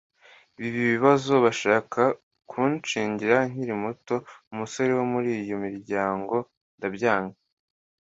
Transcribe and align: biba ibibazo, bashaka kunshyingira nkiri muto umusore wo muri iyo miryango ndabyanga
biba 0.57 0.77
ibibazo, 0.85 1.31
bashaka 1.45 2.01
kunshyingira 2.51 3.37
nkiri 3.51 3.73
muto 3.83 4.15
umusore 4.51 4.91
wo 4.97 5.05
muri 5.13 5.29
iyo 5.43 5.55
miryango 5.65 6.35
ndabyanga 6.77 7.37